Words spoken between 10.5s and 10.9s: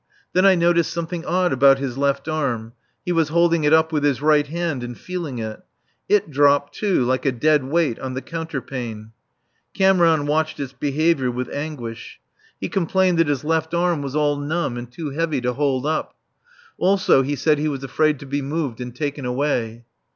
its